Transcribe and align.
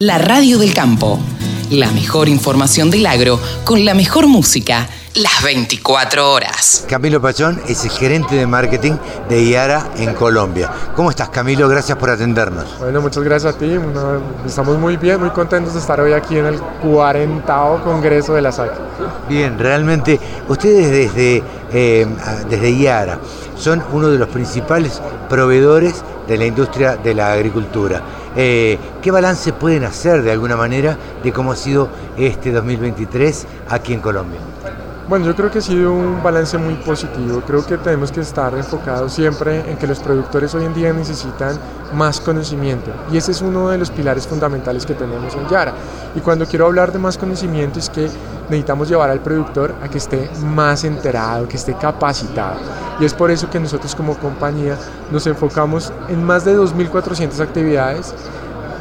La 0.00 0.16
radio 0.16 0.60
del 0.60 0.74
campo. 0.74 1.18
La 1.70 1.90
mejor 1.90 2.28
información 2.28 2.88
del 2.88 3.04
agro 3.04 3.40
con 3.64 3.84
la 3.84 3.94
mejor 3.94 4.28
música 4.28 4.88
las 5.16 5.42
24 5.42 6.32
horas. 6.32 6.84
Camilo 6.88 7.20
Pachón 7.20 7.60
es 7.66 7.82
el 7.82 7.90
gerente 7.90 8.36
de 8.36 8.46
marketing 8.46 8.92
de 9.28 9.42
IARA 9.42 9.90
en 9.96 10.14
Colombia. 10.14 10.70
¿Cómo 10.94 11.10
estás 11.10 11.30
Camilo? 11.30 11.68
Gracias 11.68 11.98
por 11.98 12.10
atendernos. 12.10 12.78
Bueno, 12.78 13.00
muchas 13.00 13.24
gracias 13.24 13.56
a 13.56 13.58
ti. 13.58 13.72
Estamos 14.46 14.78
muy 14.78 14.96
bien, 14.96 15.18
muy 15.18 15.30
contentos 15.30 15.74
de 15.74 15.80
estar 15.80 16.00
hoy 16.00 16.12
aquí 16.12 16.38
en 16.38 16.46
el 16.46 16.60
40 16.60 17.80
Congreso 17.82 18.34
de 18.34 18.42
la 18.42 18.52
SAC. 18.52 18.70
Bien, 19.28 19.58
realmente 19.58 20.20
ustedes 20.46 20.92
desde, 20.92 21.42
eh, 21.72 22.06
desde 22.48 22.70
IARA 22.70 23.18
son 23.56 23.82
uno 23.92 24.10
de 24.10 24.18
los 24.18 24.28
principales 24.28 25.02
proveedores 25.28 26.04
de 26.28 26.38
la 26.38 26.46
industria 26.46 26.96
de 26.96 27.14
la 27.14 27.32
agricultura. 27.32 28.00
Eh, 28.40 28.78
¿Qué 29.02 29.10
balance 29.10 29.52
pueden 29.52 29.82
hacer 29.82 30.22
de 30.22 30.30
alguna 30.30 30.56
manera 30.56 30.96
de 31.24 31.32
cómo 31.32 31.50
ha 31.50 31.56
sido 31.56 31.88
este 32.16 32.52
2023 32.52 33.48
aquí 33.68 33.92
en 33.92 34.00
Colombia? 34.00 34.38
Bueno, 35.08 35.26
yo 35.26 35.34
creo 35.34 35.50
que 35.50 35.58
ha 35.58 35.60
sido 35.60 35.92
un 35.92 36.22
balance 36.22 36.56
muy 36.56 36.74
positivo. 36.74 37.42
Creo 37.44 37.66
que 37.66 37.78
tenemos 37.78 38.12
que 38.12 38.20
estar 38.20 38.54
enfocados 38.54 39.12
siempre 39.12 39.68
en 39.68 39.76
que 39.76 39.88
los 39.88 39.98
productores 39.98 40.54
hoy 40.54 40.66
en 40.66 40.74
día 40.74 40.92
necesitan 40.92 41.58
más 41.94 42.20
conocimiento 42.20 42.92
y 43.10 43.16
ese 43.16 43.32
es 43.32 43.42
uno 43.42 43.70
de 43.70 43.78
los 43.78 43.90
pilares 43.90 44.28
fundamentales 44.28 44.86
que 44.86 44.94
tenemos 44.94 45.34
en 45.34 45.48
Yara. 45.48 45.72
Y 46.14 46.20
cuando 46.20 46.46
quiero 46.46 46.66
hablar 46.66 46.92
de 46.92 47.00
más 47.00 47.18
conocimiento 47.18 47.80
es 47.80 47.90
que 47.90 48.08
necesitamos 48.48 48.88
llevar 48.88 49.10
al 49.10 49.20
productor 49.20 49.74
a 49.82 49.88
que 49.88 49.98
esté 49.98 50.30
más 50.44 50.84
enterado, 50.84 51.48
que 51.48 51.56
esté 51.56 51.74
capacitado. 51.74 52.56
Y 53.00 53.04
es 53.04 53.14
por 53.14 53.30
eso 53.30 53.48
que 53.48 53.60
nosotros 53.60 53.94
como 53.94 54.16
compañía 54.16 54.76
nos 55.10 55.26
enfocamos 55.26 55.92
en 56.08 56.24
más 56.24 56.44
de 56.44 56.56
2.400 56.56 57.40
actividades 57.40 58.14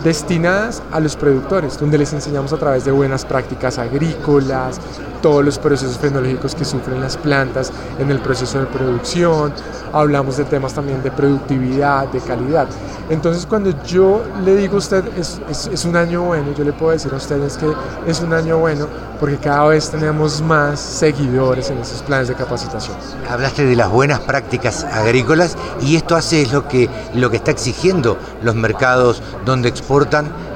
destinadas 0.07 0.81
a 0.93 1.01
los 1.01 1.17
productores, 1.17 1.77
donde 1.77 1.97
les 1.97 2.13
enseñamos 2.13 2.53
a 2.53 2.57
través 2.57 2.85
de 2.85 2.91
buenas 2.91 3.25
prácticas 3.25 3.77
agrícolas, 3.77 4.79
todos 5.21 5.43
los 5.43 5.59
procesos 5.59 5.97
fenológicos 5.97 6.55
que 6.55 6.63
sufren 6.63 7.01
las 7.01 7.17
plantas 7.17 7.73
en 7.99 8.09
el 8.09 8.19
proceso 8.19 8.59
de 8.59 8.67
producción, 8.67 9.51
hablamos 9.91 10.37
de 10.37 10.45
temas 10.45 10.73
también 10.73 11.03
de 11.03 11.11
productividad, 11.11 12.07
de 12.07 12.21
calidad. 12.21 12.67
Entonces 13.09 13.45
cuando 13.45 13.71
yo 13.83 14.23
le 14.43 14.55
digo 14.55 14.75
a 14.75 14.79
usted 14.79 15.03
es, 15.17 15.41
es, 15.49 15.85
un 15.85 15.95
año 15.95 16.23
bueno, 16.23 16.53
yo 16.57 16.63
le 16.63 16.73
puedo 16.73 16.91
decir 16.91 17.13
a 17.13 17.17
ustedes 17.17 17.57
que 17.57 17.67
es 18.05 18.19
un 18.19 18.33
año 18.33 18.57
bueno 18.57 18.87
porque 19.19 19.37
cada 19.37 19.65
vez 19.67 19.89
tenemos 19.89 20.41
más 20.41 20.79
seguidores 20.79 21.69
en 21.69 21.79
esos 21.79 22.01
planes 22.03 22.27
de 22.27 22.35
capacitación. 22.35 22.95
Hablaste 23.29 23.65
de 23.65 23.75
las 23.75 23.89
buenas 23.89 24.19
prácticas 24.19 24.83
agrícolas 24.83 25.57
y 25.81 25.95
esto 25.95 26.15
hace 26.15 26.41
es 26.41 26.51
lo 26.51 26.67
que, 26.67 26.89
lo 27.13 27.29
que 27.29 27.37
está 27.37 27.51
exigiendo 27.51 28.17
los 28.43 28.55
mercados 28.55 29.21
donde 29.45 29.69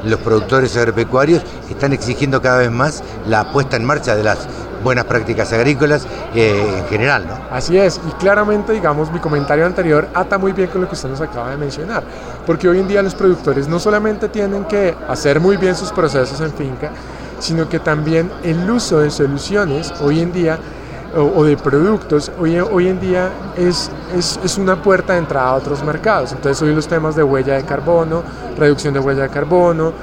los 0.04 0.20
productores 0.20 0.76
agropecuarios, 0.78 1.44
están 1.70 1.94
exigiendo 1.94 2.42
cada 2.42 2.60
vez 2.60 2.72
más 2.72 3.04
la 3.28 3.52
puesta 3.52 3.76
en 3.76 3.86
marcha 3.86 4.16
de 4.16 4.24
las 4.24 4.48
buenas 4.84 5.06
prácticas 5.06 5.54
agrícolas 5.54 6.08
eh, 6.34 6.80
en 6.80 6.86
general, 6.88 7.28
¿no? 7.28 7.36
Así 7.52 7.78
es, 7.78 8.00
y 8.08 8.12
claramente, 8.14 8.74
digamos, 8.74 9.12
mi 9.12 9.20
comentario 9.20 9.66
anterior 9.66 10.08
ata 10.14 10.38
muy 10.38 10.54
bien 10.54 10.70
con 10.70 10.82
lo 10.82 10.88
que 10.88 10.96
usted 10.96 11.10
nos 11.10 11.22
acaba 11.22 11.52
de 11.52 11.58
mencionar, 11.58 12.04
porque 12.46 12.68
hoy 12.68 12.80
en 12.80 12.88
día 12.88 13.02
los 13.02 13.16
productores 13.16 13.68
no 13.68 13.80
solamente 13.80 14.30
tienen 14.30 14.66
que 14.66 14.96
hacer 15.08 15.40
muy 15.40 15.58
bien 15.58 15.76
sus 15.76 15.92
procesos 15.92 16.40
en 16.42 16.52
finca, 16.54 16.92
sino 17.40 17.68
que 17.70 17.80
también 17.80 18.32
el 18.44 18.70
uso 18.70 19.00
de 19.00 19.12
soluciones 19.12 19.92
hoy 20.02 20.22
en 20.22 20.32
día 20.32 20.60
o, 21.16 21.44
de 21.44 21.58
productos, 21.58 22.32
hoy, 22.40 22.58
hoy 22.60 22.88
en 22.88 23.00
día 23.00 23.30
es, 23.58 23.92
es, 24.16 24.40
es, 24.44 24.58
una 24.58 24.82
puerta 24.82 25.14
de 25.14 25.20
entrada 25.20 25.50
a 25.50 25.54
otros 25.56 25.84
mercados. 25.84 26.32
Entonces 26.32 26.62
hoy 26.62 26.74
los 26.74 26.88
temas 26.88 27.16
de 27.16 27.24
huella 27.24 27.56
de 27.56 27.64
carbono, 27.64 28.24
reducción 28.58 28.94
de 28.94 29.00
huella 29.00 29.24
de 29.24 29.30
carbono, 29.30 29.94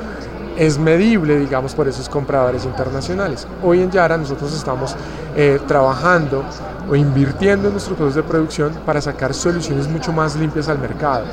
es 0.59 0.77
medible, 0.79 1.39
digamos, 1.39 1.75
por 1.75 1.87
esos 1.87 2.09
compradores 2.09 2.65
internacionales. 2.65 3.47
Hoy 3.63 3.81
en 3.81 3.91
Yara 3.91 4.19
nosotros 4.19 4.53
estamos 4.53 4.97
eh, 5.37 5.61
trabajando 5.69 6.45
o 6.91 6.97
invirtiendo 6.97 7.69
en 7.69 7.75
nuestros 7.75 7.97
procesos 7.97 8.17
de 8.17 8.29
producción 8.29 8.73
para 8.85 9.01
sacar 9.01 9.35
soluciones 9.35 9.89
mucho 9.89 10.13
más 10.13 10.35
limpias 10.35 10.69
al 10.69 10.79
mercado. 10.79 11.25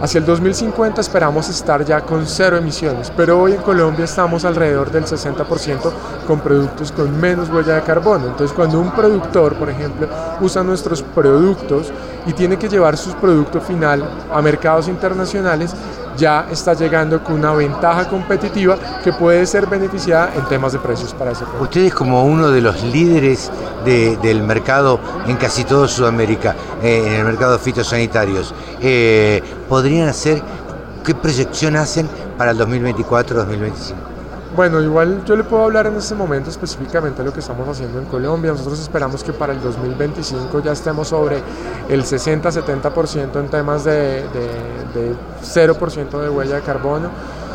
Hacia 0.00 0.20
el 0.20 0.26
2050 0.26 1.00
esperamos 1.00 1.48
estar 1.48 1.84
ya 1.84 2.02
con 2.02 2.24
cero 2.24 2.56
emisiones, 2.56 3.10
pero 3.16 3.40
hoy 3.40 3.54
en 3.54 3.62
Colombia 3.62 4.04
estamos 4.04 4.44
alrededor 4.44 4.92
del 4.92 5.04
60% 5.04 5.90
con 6.24 6.38
productos 6.38 6.92
con 6.92 7.20
menos 7.20 7.48
huella 7.50 7.74
de 7.74 7.82
carbono. 7.82 8.28
Entonces 8.28 8.54
cuando 8.54 8.78
un 8.78 8.92
productor, 8.92 9.56
por 9.56 9.68
ejemplo, 9.68 10.06
usa 10.40 10.62
nuestros 10.62 11.02
productos 11.02 11.92
y 12.26 12.32
tiene 12.32 12.56
que 12.56 12.68
llevar 12.68 12.96
su 12.96 13.12
producto 13.14 13.60
final 13.60 14.08
a 14.32 14.40
mercados 14.40 14.86
internacionales, 14.86 15.74
ya 16.18 16.46
está 16.50 16.74
llegando 16.74 17.22
con 17.22 17.36
una 17.36 17.52
ventaja 17.52 18.08
competitiva 18.08 18.76
que 19.02 19.12
puede 19.12 19.46
ser 19.46 19.66
beneficiada 19.66 20.34
en 20.34 20.44
temas 20.46 20.72
de 20.72 20.80
precios 20.80 21.14
para 21.14 21.30
ese 21.30 21.44
producto. 21.44 21.64
Ustedes 21.64 21.94
como 21.94 22.24
uno 22.24 22.50
de 22.50 22.60
los 22.60 22.82
líderes 22.82 23.50
del 23.84 24.42
mercado 24.42 25.00
en 25.26 25.36
casi 25.36 25.64
toda 25.64 25.88
Sudamérica, 25.88 26.54
eh, 26.82 27.04
en 27.06 27.12
el 27.14 27.24
mercado 27.24 27.52
de 27.52 27.58
fitosanitarios, 27.60 28.54
eh, 28.82 29.42
¿podrían 29.68 30.08
hacer, 30.08 30.42
qué 31.04 31.14
proyección 31.14 31.76
hacen 31.76 32.08
para 32.36 32.50
el 32.50 32.58
2024-2025? 32.58 34.07
Bueno, 34.56 34.80
igual 34.80 35.24
yo 35.24 35.36
le 35.36 35.44
puedo 35.44 35.64
hablar 35.64 35.86
en 35.86 35.96
este 35.96 36.14
momento 36.14 36.50
específicamente 36.50 37.18
de 37.18 37.24
lo 37.24 37.32
que 37.32 37.40
estamos 37.40 37.68
haciendo 37.68 37.98
en 37.98 38.06
Colombia. 38.06 38.52
Nosotros 38.52 38.80
esperamos 38.80 39.22
que 39.22 39.32
para 39.32 39.52
el 39.52 39.60
2025 39.60 40.62
ya 40.62 40.72
estemos 40.72 41.08
sobre 41.08 41.42
el 41.88 42.02
60-70% 42.02 43.38
en 43.38 43.48
temas 43.48 43.84
de, 43.84 44.22
de, 44.94 45.14
0% 45.42 46.20
de 46.20 46.28
huella 46.30 46.56
de 46.56 46.62
carbono. 46.62 47.10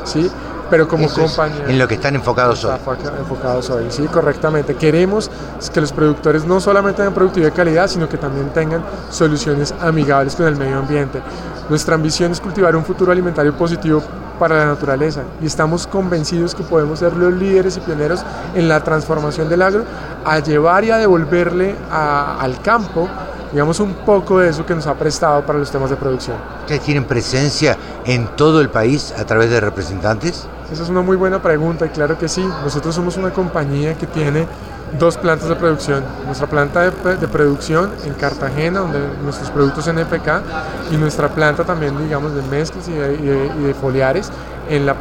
¿sí? 0.05 0.29
pero 0.69 0.87
como 0.87 1.07
compañía. 1.07 1.65
En 1.67 1.77
lo 1.77 1.87
que 1.87 1.95
están 1.95 2.15
enfocados 2.15 2.65
hoy. 2.65 2.73
Enfocados 3.19 3.69
hoy, 3.69 3.85
sí, 3.89 4.07
correctamente. 4.07 4.73
Queremos 4.73 5.29
que 5.71 5.81
los 5.81 5.91
productores 5.91 6.45
no 6.45 6.59
solamente 6.59 6.97
tengan 6.97 7.13
productividad 7.13 7.51
de 7.51 7.55
calidad, 7.55 7.87
sino 7.87 8.09
que 8.09 8.17
también 8.17 8.49
tengan 8.53 8.83
soluciones 9.11 9.71
amigables 9.79 10.35
con 10.35 10.47
el 10.47 10.55
medio 10.55 10.79
ambiente. 10.79 11.21
Nuestra 11.69 11.93
ambición 11.93 12.31
es 12.31 12.39
cultivar 12.39 12.75
un 12.75 12.83
futuro 12.83 13.11
alimentario 13.11 13.53
positivo 13.55 14.01
para 14.39 14.57
la 14.57 14.65
naturaleza 14.65 15.23
y 15.41 15.45
estamos 15.45 15.87
convencidos 15.87 16.55
que 16.55 16.63
podemos 16.63 16.99
ser 16.99 17.13
los 17.15 17.33
líderes 17.33 17.77
y 17.77 17.79
pioneros 17.79 18.23
en 18.55 18.67
la 18.67 18.83
transformación 18.83 19.49
del 19.49 19.61
agro 19.61 19.83
a 20.25 20.39
llevar 20.39 20.83
y 20.83 20.91
a 20.91 20.97
devolverle 20.97 21.75
al 21.91 22.61
campo 22.61 23.07
digamos 23.53 23.79
un 23.79 23.93
poco 23.93 24.39
de 24.39 24.49
eso 24.49 24.65
que 24.65 24.73
nos 24.73 24.87
ha 24.87 24.95
prestado 24.95 25.45
para 25.45 25.59
los 25.59 25.69
temas 25.71 25.91
de 25.91 25.95
producción. 25.95 26.35
¿Ustedes 26.61 26.81
tienen 26.81 27.05
presencia 27.05 27.77
en 28.03 28.27
todo 28.35 28.59
el 28.59 28.69
país 28.69 29.13
a 29.15 29.25
través 29.25 29.51
de 29.51 29.59
representantes? 29.59 30.47
Esa 30.71 30.83
es 30.83 30.89
una 30.89 31.01
muy 31.01 31.15
buena 31.15 31.39
pregunta 31.39 31.85
y 31.85 31.89
claro 31.89 32.17
que 32.17 32.27
sí. 32.27 32.43
Nosotros 32.63 32.95
somos 32.95 33.15
una 33.15 33.29
compañía 33.29 33.95
que 33.95 34.07
tiene 34.07 34.47
dos 34.99 35.17
plantas 35.17 35.49
de 35.49 35.55
producción. 35.55 36.03
Nuestra 36.25 36.47
planta 36.47 36.81
de, 36.81 37.27
producción 37.27 37.91
en 38.05 38.13
Cartagena, 38.13 38.81
donde 38.81 38.99
nuestros 39.23 39.49
productos 39.49 39.87
NPK, 39.87 40.41
y 40.91 40.97
nuestra 40.97 41.29
planta 41.29 41.63
también, 41.63 41.97
digamos, 41.97 42.35
de 42.35 42.41
mezclas 42.43 42.87
y 42.87 42.91
de, 42.93 43.75
foliares 43.79 44.31
en, 44.69 44.85
la. 44.85 44.95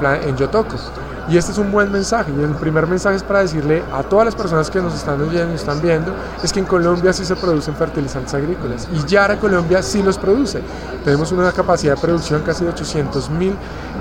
Y 1.28 1.36
este 1.36 1.52
es 1.52 1.58
un 1.58 1.70
buen 1.70 1.90
mensaje. 1.92 2.32
Y 2.36 2.42
el 2.42 2.50
primer 2.50 2.86
mensaje 2.86 3.16
es 3.16 3.22
para 3.22 3.40
decirle 3.40 3.82
a 3.92 4.02
todas 4.02 4.24
las 4.24 4.34
personas 4.34 4.70
que 4.70 4.80
nos 4.80 4.94
están 4.94 5.20
oyendo 5.20 5.52
y 5.52 5.56
están 5.56 5.80
viendo, 5.80 6.12
es 6.42 6.52
que 6.52 6.60
en 6.60 6.66
Colombia 6.66 7.12
sí 7.12 7.24
se 7.24 7.36
producen 7.36 7.76
fertilizantes 7.76 8.34
agrícolas. 8.34 8.88
Y 8.92 9.06
Yara 9.06 9.38
Colombia 9.38 9.82
sí 9.82 10.02
los 10.02 10.18
produce. 10.18 10.62
Tenemos 11.04 11.30
una 11.32 11.52
capacidad 11.52 11.94
de 11.94 12.00
producción 12.00 12.42
casi 12.42 12.64
de 12.64 12.70
800 12.70 13.30
mil 13.30 13.54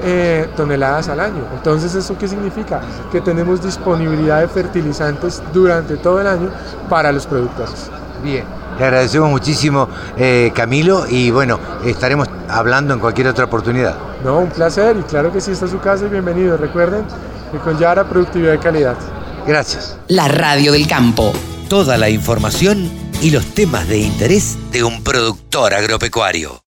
eh, 0.04 0.50
toneladas 0.56 1.10
al 1.10 1.20
año. 1.20 1.44
Entonces, 1.54 1.94
¿eso 1.94 2.18
qué 2.18 2.28
significa? 2.28 2.82
Que 3.12 3.22
tenemos 3.22 3.64
disponibilidad 3.64 4.42
de 4.42 4.48
fertilizantes 4.48 5.42
durante 5.54 5.98
todo 5.98 6.22
el 6.22 6.28
año 6.28 6.50
para 6.90 7.12
los 7.12 7.28
productores. 7.28 7.90
Bien, 8.24 8.46
le 8.78 8.86
agradecemos 8.86 9.30
muchísimo 9.30 9.88
eh, 10.18 10.52
Camilo 10.56 11.06
y 11.08 11.32
bueno, 11.32 11.60
estaremos 11.84 12.28
hablando 12.50 12.94
en 12.94 13.00
cualquier 13.00 13.28
otra 13.28 13.46
oportunidad. 13.46 14.11
No, 14.24 14.40
un 14.40 14.50
placer 14.50 14.98
y 14.98 15.04
claro 15.04 15.32
que 15.32 15.42
sí, 15.42 15.52
está 15.52 15.68
su 15.68 15.80
casa 15.80 16.06
y 16.06 16.10
bienvenido. 16.10 16.58
Recuerden 16.58 17.06
que 17.52 17.58
con 17.58 17.78
Yara 17.80 18.08
productividad 18.08 18.52
de 18.52 18.60
calidad. 18.60 18.96
Gracias. 19.48 19.98
La 20.08 20.28
radio 20.28 20.72
del 20.72 20.88
campo. 20.88 21.34
Toda 21.68 21.98
la 21.98 22.10
información 22.10 22.92
y 23.22 23.32
los 23.32 23.46
temas 23.54 23.88
de 23.88 24.00
interés 24.00 24.58
de 24.72 24.84
un 24.84 25.04
productor 25.04 25.74
agropecuario. 25.74 26.61